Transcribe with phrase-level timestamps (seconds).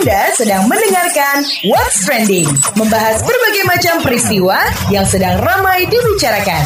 [0.00, 4.56] Anda sedang mendengarkan What's Trending, membahas berbagai macam peristiwa
[4.88, 6.64] yang sedang ramai dibicarakan.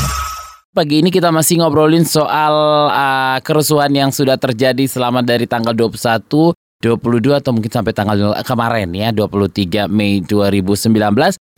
[0.71, 2.55] Pagi ini kita masih ngobrolin soal
[2.95, 8.95] uh, kerusuhan yang sudah terjadi selama dari tanggal 21 22 atau mungkin sampai tanggal kemarin
[8.95, 10.95] ya 23 Mei 2019.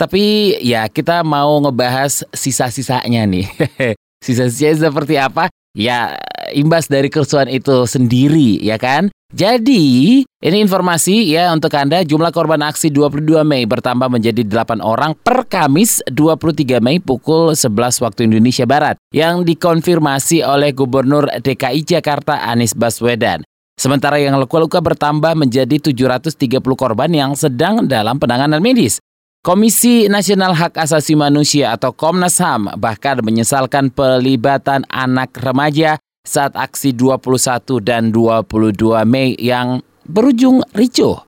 [0.01, 3.45] Tapi ya kita mau ngebahas sisa-sisanya nih.
[4.25, 5.53] Sisa-sisanya seperti apa?
[5.77, 6.17] Ya
[6.57, 9.13] imbas dari kerusuhan itu sendiri ya kan?
[9.37, 15.13] Jadi, ini informasi ya untuk Anda, jumlah korban aksi 22 Mei bertambah menjadi 8 orang
[15.13, 22.49] per Kamis 23 Mei pukul 11 waktu Indonesia Barat yang dikonfirmasi oleh Gubernur DKI Jakarta
[22.49, 23.45] Anies Baswedan.
[23.77, 29.05] Sementara yang luka-luka bertambah menjadi 730 korban yang sedang dalam penanganan medis.
[29.45, 36.93] Komisi Nasional Hak Asasi Manusia atau Komnas HAM bahkan menyesalkan pelibatan anak remaja saat aksi
[36.93, 41.23] 21 dan 22 Mei yang berujung ricuh.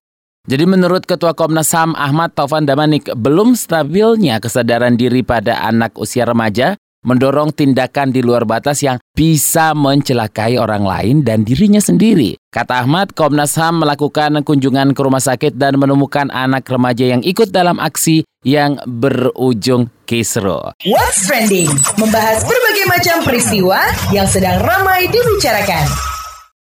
[0.49, 6.25] Jadi menurut Ketua Komnas HAM Ahmad Taufan Damanik, belum stabilnya kesadaran diri pada anak usia
[6.25, 6.75] remaja
[7.07, 12.35] mendorong tindakan di luar batas yang bisa mencelakai orang lain dan dirinya sendiri.
[12.51, 17.55] Kata Ahmad, Komnas HAM melakukan kunjungan ke rumah sakit dan menemukan anak remaja yang ikut
[17.55, 20.73] dalam aksi yang berujung kisro.
[20.87, 21.69] What's Trending,
[22.01, 23.79] membahas berbagai macam peristiwa
[24.15, 25.85] yang sedang ramai dibicarakan.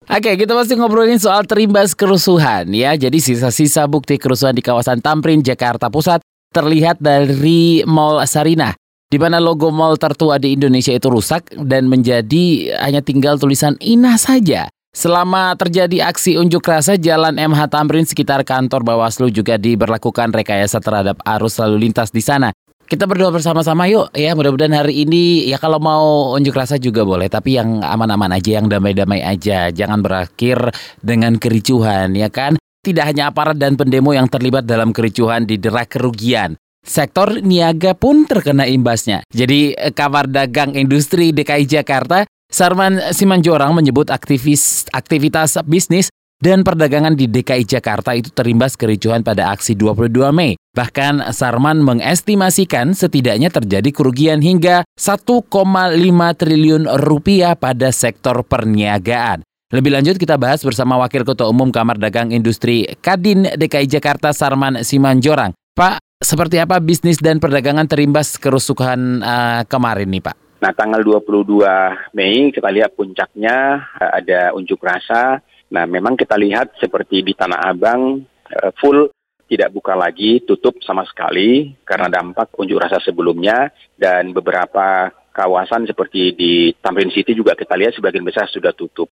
[0.06, 2.94] Oke, kita masih ngobrolin soal terimbas kerusuhan ya.
[2.94, 6.22] Jadi sisa-sisa bukti kerusuhan di kawasan Tamrin, Jakarta Pusat
[6.54, 8.78] terlihat dari Mall Sarinah
[9.16, 14.20] di mana logo mall tertua di Indonesia itu rusak dan menjadi hanya tinggal tulisan Inah
[14.20, 14.68] saja.
[14.92, 21.24] Selama terjadi aksi unjuk rasa, Jalan MH Tamrin sekitar kantor Bawaslu juga diberlakukan rekayasa terhadap
[21.24, 22.52] arus lalu lintas di sana.
[22.92, 27.32] Kita berdoa bersama-sama yuk ya mudah-mudahan hari ini ya kalau mau unjuk rasa juga boleh
[27.32, 30.60] tapi yang aman-aman aja yang damai-damai aja jangan berakhir
[31.00, 36.62] dengan kericuhan ya kan tidak hanya aparat dan pendemo yang terlibat dalam kericuhan didera kerugian
[36.86, 39.26] sektor niaga pun terkena imbasnya.
[39.34, 47.18] Jadi eh, Kamar Dagang Industri DKI Jakarta, Sarman Simanjorang menyebut aktivis aktivitas bisnis dan perdagangan
[47.18, 50.54] di DKI Jakarta itu terimbas kericuhan pada aksi 22 Mei.
[50.76, 55.50] Bahkan Sarman mengestimasikan setidaknya terjadi kerugian hingga 1,5
[56.38, 59.42] triliun rupiah pada sektor perniagaan.
[59.74, 64.86] Lebih lanjut kita bahas bersama Wakil Ketua Umum Kamar Dagang Industri Kadin DKI Jakarta Sarman
[64.86, 65.58] Simanjorang.
[65.76, 70.36] Pak, seperti apa bisnis dan perdagangan terimbas kerusuhan uh, kemarin nih Pak?
[70.64, 71.62] Nah tanggal 22
[72.18, 75.40] Mei kita lihat puncaknya uh, ada unjuk rasa.
[75.70, 79.14] Nah memang kita lihat seperti di Tanah Abang uh, full
[79.46, 86.34] tidak buka lagi, tutup sama sekali karena dampak unjuk rasa sebelumnya dan beberapa kawasan seperti
[86.34, 89.12] di Tamrin City juga kita lihat sebagian besar sudah tutup.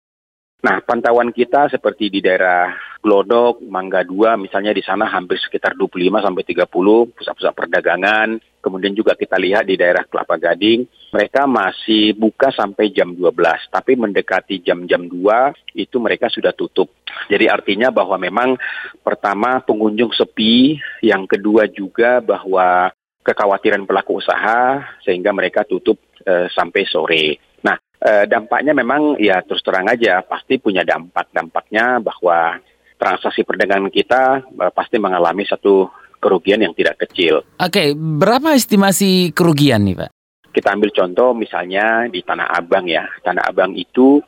[0.62, 2.70] Nah, pantauan kita seperti di daerah
[3.02, 8.38] Glodok, Mangga 2, misalnya di sana hampir sekitar 25 sampai 30 pusat-pusat perdagangan.
[8.62, 10.86] Kemudian juga kita lihat di daerah Kelapa Gading,
[11.18, 16.94] mereka masih buka sampai jam 12, tapi mendekati jam-jam 2 itu mereka sudah tutup.
[17.26, 18.54] Jadi artinya bahwa memang
[19.02, 22.94] pertama pengunjung sepi, yang kedua juga bahwa
[23.26, 27.51] kekhawatiran pelaku usaha sehingga mereka tutup e, sampai sore.
[28.02, 31.30] Nah, e, dampaknya memang ya terus terang aja pasti punya dampak.
[31.30, 32.58] Dampaknya bahwa
[32.98, 35.90] transaksi perdagangan kita e, pasti mengalami satu
[36.22, 37.42] kerugian yang tidak kecil.
[37.58, 40.10] Oke, berapa estimasi kerugian nih Pak?
[40.52, 43.08] Kita ambil contoh misalnya di Tanah Abang ya.
[43.24, 44.22] Tanah Abang itu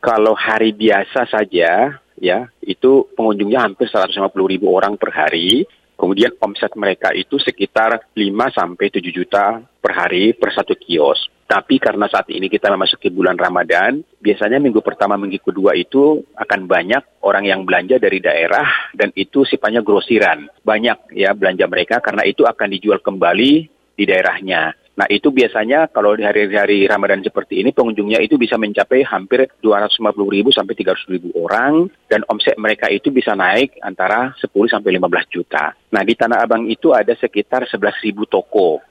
[0.00, 5.62] kalau hari biasa saja ya itu pengunjungnya hampir 150 ribu orang per hari
[5.98, 8.22] Kemudian omset mereka itu sekitar 5
[8.54, 11.26] sampai 7 juta per hari per satu kios.
[11.48, 16.68] Tapi karena saat ini kita memasuki bulan Ramadan, biasanya minggu pertama, minggu kedua itu akan
[16.68, 20.44] banyak orang yang belanja dari daerah dan itu sifatnya grosiran.
[20.60, 23.52] Banyak ya belanja mereka karena itu akan dijual kembali
[23.96, 24.76] di daerahnya.
[24.98, 30.02] Nah itu biasanya kalau di hari-hari Ramadan seperti ini pengunjungnya itu bisa mencapai hampir 250
[30.26, 35.30] ribu sampai 300 ribu orang dan omset mereka itu bisa naik antara 10 sampai 15
[35.30, 35.70] juta.
[35.94, 38.82] Nah di Tanah Abang itu ada sekitar 11 ribu toko.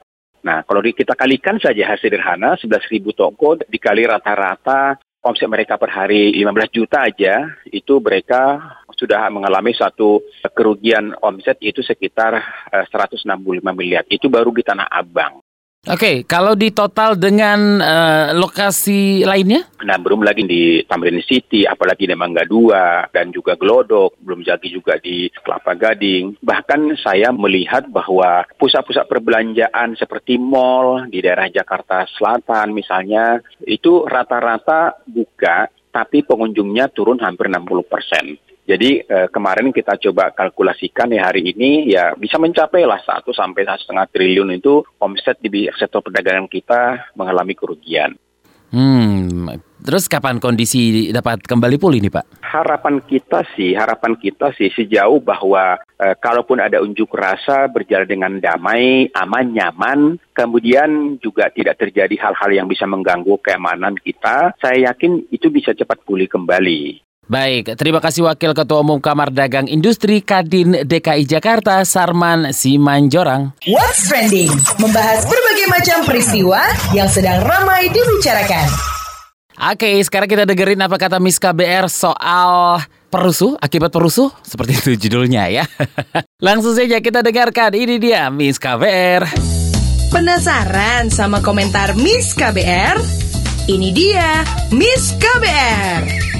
[0.48, 5.92] Nah kalau kita kalikan saja hasil sederhana 11 ribu toko dikali rata-rata omset mereka per
[5.92, 8.56] hari 15 juta aja itu mereka
[8.96, 10.24] sudah mengalami satu
[10.56, 12.40] kerugian omset itu sekitar
[12.72, 14.08] 165 eh, miliar.
[14.08, 15.44] Itu baru di Tanah Abang.
[15.86, 19.62] Oke, kalau di total dengan uh, lokasi lainnya?
[19.86, 24.74] Nah, belum lagi di Tamrin City, apalagi di Mangga Dua dan juga Glodok, belum lagi
[24.74, 26.42] juga di Kelapa Gading.
[26.42, 34.98] Bahkan saya melihat bahwa pusat-pusat perbelanjaan seperti mall di daerah Jakarta Selatan misalnya, itu rata-rata
[35.06, 38.47] buka, tapi pengunjungnya turun hampir 60 persen.
[38.68, 43.64] Jadi eh, kemarin kita coba kalkulasikan ya hari ini ya bisa mencapai lah satu sampai
[43.64, 48.12] satu setengah triliun itu omset di sektor perdagangan kita mengalami kerugian.
[48.68, 49.48] Hmm,
[49.80, 52.44] terus kapan kondisi dapat kembali pulih nih Pak?
[52.44, 58.32] Harapan kita sih, harapan kita sih sejauh bahwa e, kalaupun ada unjuk rasa berjalan dengan
[58.36, 65.32] damai, aman, nyaman, kemudian juga tidak terjadi hal-hal yang bisa mengganggu keamanan kita, saya yakin
[65.32, 67.07] itu bisa cepat pulih kembali.
[67.28, 73.52] Baik, terima kasih Wakil Ketua Umum Kamar Dagang Industri Kadin DKI Jakarta, Sarman Simanjorang.
[73.68, 74.48] What's Trending,
[74.80, 76.56] membahas berbagai macam peristiwa
[76.96, 78.72] yang sedang ramai dibicarakan.
[79.60, 82.80] Oke, sekarang kita dengerin apa kata Miss KBR soal
[83.12, 85.68] perusuh, akibat perusuh, seperti itu judulnya ya.
[86.40, 89.28] Langsung saja kita dengarkan, ini dia Miss KBR.
[90.08, 92.96] Penasaran sama komentar Miss KBR?
[93.68, 96.37] Ini dia Miss KBR.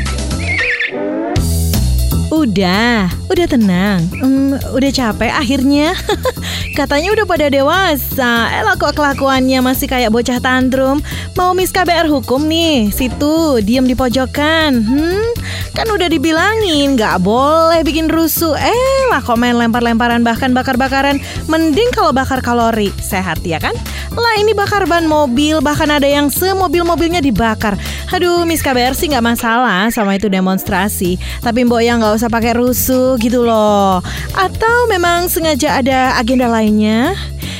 [2.38, 3.98] Udah, udah tenang.
[4.14, 5.90] Hmm, udah capek akhirnya.
[6.78, 8.54] Katanya udah pada dewasa.
[8.54, 11.02] Eh kok kelakuannya masih kayak bocah tantrum.
[11.34, 12.94] Mau Miss KBR hukum nih.
[12.94, 14.86] Situ, diem di pojokan.
[14.86, 15.34] Hmm,
[15.74, 18.54] kan udah dibilangin nggak boleh bikin rusuh.
[18.54, 21.18] Eh lah kok main lempar-lemparan bahkan bakar-bakaran.
[21.50, 22.94] Mending kalau bakar kalori.
[23.02, 23.74] Sehat ya kan?
[24.14, 27.78] Lah ini bakar ban mobil, bahkan ada yang semobil-mobilnya dibakar.
[28.10, 31.20] Aduh, Miss KBR sih nggak masalah sama itu demonstrasi.
[31.44, 34.00] Tapi Mbok yang nggak usah pakai rusuh gitu loh.
[34.36, 37.16] Atau memang sengaja ada agenda lainnya?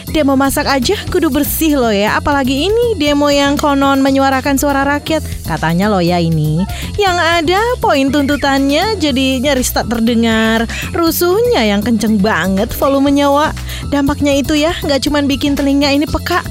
[0.09, 2.17] Demo masak aja kudu bersih loh ya.
[2.17, 5.21] Apalagi ini demo yang konon menyuarakan suara rakyat.
[5.45, 6.65] Katanya loh ya ini.
[6.97, 10.65] Yang ada poin tuntutannya jadi nyaris tak terdengar.
[10.97, 13.53] Rusuhnya yang kenceng banget volumenya Wak
[13.89, 16.45] Dampaknya itu ya nggak cuman bikin telinga ini peka.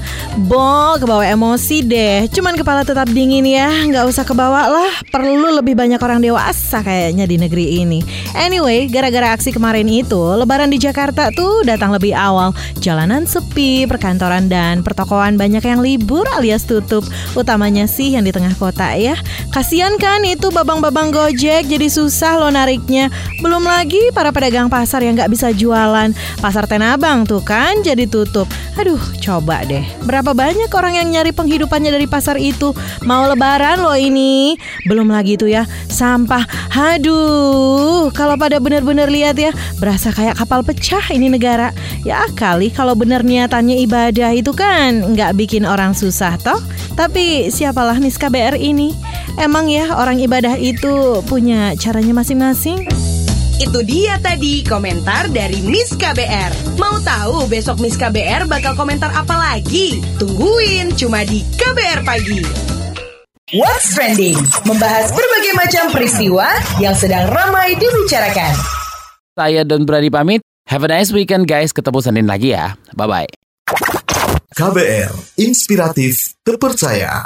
[0.46, 2.30] Bo, kebawa emosi deh.
[2.30, 4.92] Cuman kepala tetap dingin ya Nggak usah kebawa lah.
[5.10, 8.02] Perlu lebih banyak orang dewasa kayaknya di negeri ini.
[8.38, 12.54] Anyway, gara-gara aksi kemarin itu Lebaran di Jakarta tuh datang lebih awal.
[12.78, 17.00] Jalanan sepi sepi, perkantoran dan pertokoan banyak yang libur alias tutup.
[17.32, 19.16] Utamanya sih yang di tengah kota ya.
[19.48, 23.08] Kasian kan itu babang-babang Gojek jadi susah lo nariknya.
[23.40, 26.12] Belum lagi para pedagang pasar yang nggak bisa jualan.
[26.44, 28.44] Pasar Tenabang tuh kan jadi tutup.
[28.76, 29.82] Aduh, coba deh.
[30.04, 32.76] Berapa banyak orang yang nyari penghidupannya dari pasar itu?
[33.08, 34.54] Mau lebaran lo ini.
[34.84, 36.44] Belum lagi tuh ya, sampah.
[36.74, 39.50] Aduh, kalau pada bener-bener lihat ya,
[39.80, 41.72] berasa kayak kapal pecah ini negara.
[42.02, 46.58] Ya kali kalau benernya niatannya ibadah itu kan nggak bikin orang susah toh.
[46.98, 48.90] Tapi siapalah Miss KBR ini?
[49.38, 52.90] Emang ya orang ibadah itu punya caranya masing-masing?
[53.62, 56.74] Itu dia tadi komentar dari Miss KBR.
[56.82, 60.02] Mau tahu besok Miss KBR bakal komentar apa lagi?
[60.18, 62.42] Tungguin cuma di KBR Pagi.
[63.54, 64.36] What's Trending?
[64.66, 66.50] Membahas berbagai macam peristiwa
[66.82, 68.54] yang sedang ramai dibicarakan.
[69.38, 70.47] Saya Don Brady pamit.
[70.68, 71.72] Have a nice weekend guys.
[71.72, 72.76] Ketemu Senin lagi ya.
[72.92, 73.32] Bye-bye.
[74.52, 77.24] KBR, inspiratif, terpercaya.